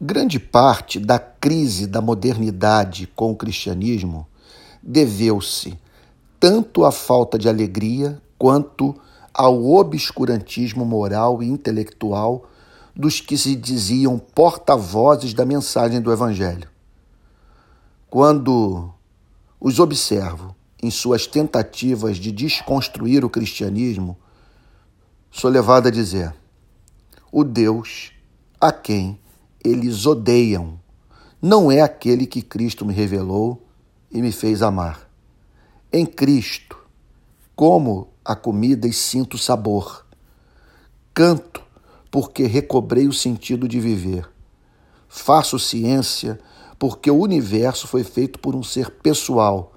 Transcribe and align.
Grande 0.00 0.38
parte 0.38 1.00
da 1.00 1.18
crise 1.18 1.84
da 1.84 2.00
modernidade 2.00 3.08
com 3.16 3.32
o 3.32 3.36
cristianismo 3.36 4.28
deveu-se 4.80 5.76
tanto 6.38 6.84
à 6.84 6.92
falta 6.92 7.36
de 7.36 7.48
alegria 7.48 8.22
quanto 8.38 8.94
ao 9.34 9.72
obscurantismo 9.72 10.84
moral 10.84 11.42
e 11.42 11.48
intelectual 11.48 12.44
dos 12.94 13.20
que 13.20 13.36
se 13.36 13.56
diziam 13.56 14.20
porta-vozes 14.20 15.34
da 15.34 15.44
mensagem 15.44 16.00
do 16.00 16.12
Evangelho. 16.12 16.68
Quando 18.08 18.88
os 19.60 19.80
observo 19.80 20.54
em 20.80 20.92
suas 20.92 21.26
tentativas 21.26 22.18
de 22.18 22.30
desconstruir 22.30 23.24
o 23.24 23.30
cristianismo, 23.30 24.16
sou 25.28 25.50
levado 25.50 25.88
a 25.88 25.90
dizer: 25.90 26.32
o 27.32 27.42
Deus 27.42 28.12
a 28.60 28.70
quem 28.70 29.18
eles 29.64 30.06
odeiam 30.06 30.78
não 31.40 31.70
é 31.70 31.80
aquele 31.80 32.26
que 32.26 32.42
Cristo 32.42 32.84
me 32.84 32.92
revelou 32.92 33.64
e 34.10 34.20
me 34.20 34.32
fez 34.32 34.60
amar. 34.60 35.08
Em 35.92 36.04
Cristo, 36.04 36.76
como 37.54 38.08
a 38.24 38.34
comida 38.34 38.88
e 38.88 38.92
sinto 38.92 39.38
sabor. 39.38 40.04
Canto 41.14 41.62
porque 42.10 42.44
recobrei 42.44 43.06
o 43.06 43.12
sentido 43.12 43.68
de 43.68 43.78
viver. 43.78 44.28
Faço 45.08 45.60
ciência 45.60 46.40
porque 46.76 47.08
o 47.08 47.20
universo 47.20 47.86
foi 47.86 48.02
feito 48.02 48.40
por 48.40 48.56
um 48.56 48.62
ser 48.62 48.90
pessoal 48.90 49.74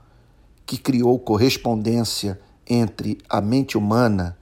que 0.65 0.77
criou 0.77 1.19
correspondência 1.19 2.41
entre 2.67 3.19
a 3.29 3.39
mente 3.39 3.77
humana 3.77 4.35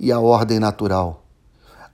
e 0.00 0.10
a 0.10 0.18
ordem 0.18 0.58
natural. 0.58 1.26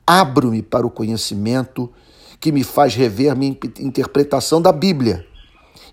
Abro-me 0.06 0.62
para 0.62 0.86
o 0.86 0.91
conhecimento 0.91 1.92
que 2.41 2.52
me 2.52 2.62
faz 2.62 2.95
rever 2.95 3.37
minha 3.37 3.56
interpretação 3.80 4.60
da 4.62 4.73
Bíblia, 4.73 5.27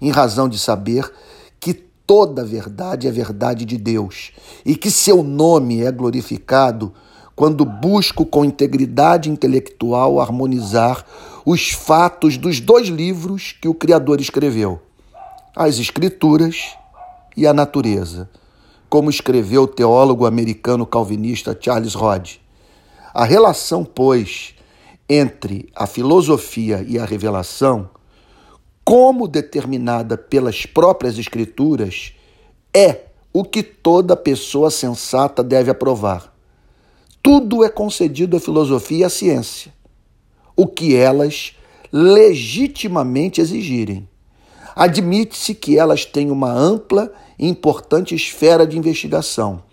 em 0.02 0.12
razão 0.12 0.48
de 0.48 0.59
saber 0.59 1.12
que 1.60 1.74
toda 1.74 2.43
verdade 2.43 3.07
é 3.07 3.12
verdade 3.12 3.65
de 3.65 3.77
Deus 3.77 4.32
e 4.65 4.76
que 4.76 4.91
seu 4.91 5.24
nome 5.24 5.84
é 5.84 5.91
glorificado 5.91 6.93
quando 7.35 7.65
busco 7.65 8.26
com 8.26 8.46
integridade 8.46 9.29
intelectual 9.29 10.21
harmonizar 10.21 11.05
os 11.46 11.71
fatos 11.71 12.37
dos 12.37 12.59
dois 12.59 12.87
livros 12.87 13.54
que 13.62 13.68
o 13.68 13.74
Criador 13.74 14.21
escreveu, 14.21 14.82
as 15.55 15.77
Escrituras 15.77 16.76
e 17.35 17.46
a 17.46 17.54
Natureza, 17.54 18.30
como 18.90 19.09
escreveu 19.09 19.63
o 19.63 19.68
teólogo 19.68 20.26
americano 20.26 20.85
calvinista 20.85 21.57
Charles 21.59 21.93
Rod. 21.93 22.37
A 23.13 23.26
relação, 23.26 23.84
pois, 23.84 24.54
entre 25.09 25.70
a 25.75 25.85
filosofia 25.85 26.84
e 26.87 26.98
a 26.98 27.05
revelação, 27.05 27.89
como 28.84 29.27
determinada 29.27 30.17
pelas 30.17 30.65
próprias 30.65 31.17
Escrituras, 31.17 32.13
é 32.73 33.05
o 33.34 33.43
que 33.43 33.63
toda 33.63 34.15
pessoa 34.15 34.70
sensata 34.71 35.43
deve 35.43 35.71
aprovar. 35.71 36.34
Tudo 37.21 37.63
é 37.63 37.70
concedido 37.70 38.37
à 38.37 38.39
filosofia 38.39 38.99
e 38.99 39.03
à 39.03 39.09
ciência, 39.09 39.73
o 40.55 40.67
que 40.67 40.95
elas 40.95 41.55
legitimamente 41.91 43.41
exigirem. 43.41 44.07
Admite-se 44.75 45.55
que 45.55 45.77
elas 45.77 46.05
têm 46.05 46.29
uma 46.29 46.51
ampla 46.51 47.12
e 47.40 47.47
importante 47.47 48.13
esfera 48.13 48.67
de 48.67 48.77
investigação 48.77 49.63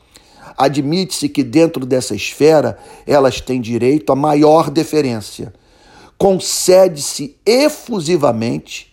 admite-se 0.56 1.28
que 1.28 1.42
dentro 1.42 1.84
dessa 1.86 2.14
esfera 2.14 2.78
elas 3.06 3.40
têm 3.40 3.60
direito 3.60 4.12
a 4.12 4.16
maior 4.16 4.70
deferência. 4.70 5.52
Concede-se 6.16 7.36
efusivamente 7.44 8.92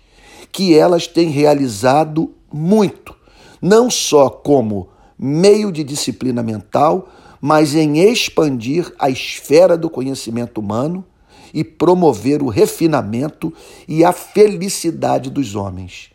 que 0.51 0.77
elas 0.77 1.07
têm 1.07 1.29
realizado 1.29 2.33
muito, 2.51 3.15
não 3.61 3.89
só 3.89 4.29
como 4.29 4.89
meio 5.17 5.71
de 5.71 5.83
disciplina 5.83 6.41
mental, 6.41 7.09
mas 7.41 7.75
em 7.75 7.99
expandir 7.99 8.93
a 8.97 9.09
esfera 9.09 9.77
do 9.77 9.89
conhecimento 9.89 10.59
humano 10.59 11.05
e 11.53 11.63
promover 11.63 12.41
o 12.41 12.47
refinamento 12.47 13.53
e 13.87 14.03
a 14.03 14.11
felicidade 14.11 15.29
dos 15.29 15.55
homens. 15.55 16.11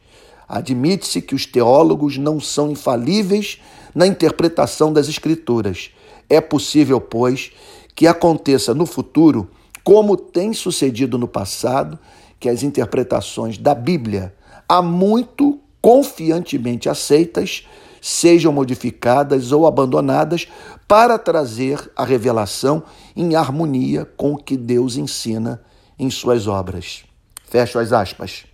Admite-se 0.49 1.23
que 1.23 1.35
os 1.35 1.47
teólogos 1.47 2.19
não 2.19 2.39
são 2.41 2.71
infalíveis 2.71 3.61
na 3.95 4.07
interpretação 4.07 4.93
das 4.93 5.09
Escrituras. 5.09 5.91
É 6.29 6.41
possível, 6.41 7.01
pois, 7.01 7.53
que 7.95 8.07
aconteça 8.07 8.75
no 8.75 8.87
futuro, 8.87 9.49
como 9.83 10.17
tem 10.17 10.53
sucedido 10.53 11.19
no 11.19 11.29
passado, 11.29 11.99
que 12.41 12.49
as 12.49 12.63
interpretações 12.63 13.57
da 13.57 13.75
Bíblia, 13.75 14.35
há 14.69 14.83
muito 14.83 15.61
confiantemente 15.81 16.89
aceitas, 16.89 17.67
sejam 18.01 18.53
modificadas 18.53 19.53
ou 19.53 19.67
abandonadas 19.67 20.47
para 20.87 21.19
trazer 21.19 21.91
a 21.97 22.05
revelação 22.05 22.83
em 23.17 23.35
harmonia 23.35 24.05
com 24.17 24.33
o 24.33 24.37
que 24.37 24.57
Deus 24.57 24.97
ensina 24.97 25.63
em 25.99 26.11
suas 26.11 26.47
obras. 26.47 27.05
Fecho 27.45 27.79
as 27.79 27.93
aspas. 27.93 28.45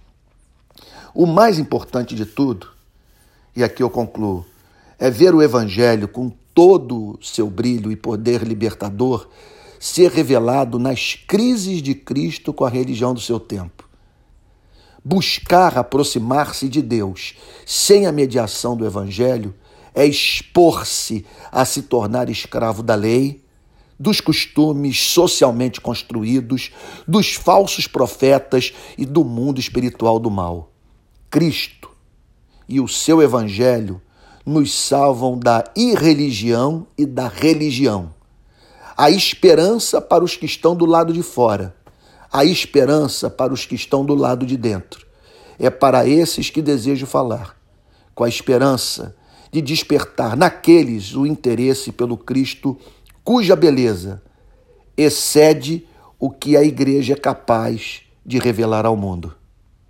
O 1.12 1.26
mais 1.26 1.58
importante 1.58 2.14
de 2.14 2.24
tudo, 2.24 2.68
e 3.56 3.64
aqui 3.64 3.82
eu 3.82 3.90
concluo, 3.90 4.44
é 4.98 5.10
ver 5.10 5.34
o 5.34 5.42
Evangelho 5.42 6.06
com 6.06 6.30
todo 6.54 7.18
o 7.18 7.18
seu 7.20 7.50
brilho 7.50 7.90
e 7.90 7.96
poder 7.96 8.42
libertador 8.42 9.28
ser 9.78 10.10
revelado 10.12 10.78
nas 10.78 11.14
crises 11.26 11.82
de 11.82 11.94
Cristo 11.94 12.52
com 12.52 12.64
a 12.64 12.68
religião 12.68 13.12
do 13.12 13.20
seu 13.20 13.40
tempo. 13.40 13.88
Buscar 15.04 15.78
aproximar-se 15.78 16.68
de 16.68 16.82
Deus 16.82 17.34
sem 17.66 18.06
a 18.06 18.12
mediação 18.12 18.76
do 18.76 18.86
Evangelho 18.86 19.54
é 19.94 20.04
expor-se 20.04 21.26
a 21.50 21.64
se 21.64 21.82
tornar 21.82 22.28
escravo 22.28 22.82
da 22.82 22.94
lei, 22.94 23.42
dos 23.98 24.20
costumes 24.20 25.00
socialmente 25.00 25.80
construídos, 25.80 26.70
dos 27.08 27.34
falsos 27.34 27.86
profetas 27.86 28.72
e 28.96 29.04
do 29.04 29.24
mundo 29.24 29.58
espiritual 29.58 30.18
do 30.20 30.30
mal. 30.30 30.69
Cristo 31.30 31.88
e 32.68 32.80
o 32.80 32.88
seu 32.88 33.22
Evangelho 33.22 34.02
nos 34.44 34.74
salvam 34.74 35.38
da 35.38 35.64
irreligião 35.76 36.86
e 36.98 37.06
da 37.06 37.28
religião. 37.28 38.12
A 38.96 39.10
esperança 39.10 40.00
para 40.00 40.24
os 40.24 40.36
que 40.36 40.44
estão 40.44 40.74
do 40.74 40.84
lado 40.84 41.12
de 41.12 41.22
fora, 41.22 41.74
a 42.32 42.44
esperança 42.44 43.30
para 43.30 43.52
os 43.52 43.64
que 43.64 43.76
estão 43.76 44.04
do 44.04 44.14
lado 44.14 44.44
de 44.44 44.56
dentro. 44.56 45.06
É 45.58 45.70
para 45.70 46.06
esses 46.06 46.50
que 46.50 46.60
desejo 46.60 47.06
falar, 47.06 47.56
com 48.14 48.24
a 48.24 48.28
esperança 48.28 49.14
de 49.52 49.60
despertar 49.60 50.36
naqueles 50.36 51.14
o 51.14 51.24
interesse 51.24 51.92
pelo 51.92 52.16
Cristo, 52.16 52.76
cuja 53.22 53.54
beleza 53.54 54.20
excede 54.96 55.86
o 56.18 56.28
que 56.28 56.56
a 56.56 56.62
igreja 56.62 57.14
é 57.14 57.16
capaz 57.16 58.02
de 58.26 58.38
revelar 58.38 58.84
ao 58.84 58.96
mundo. 58.96 59.39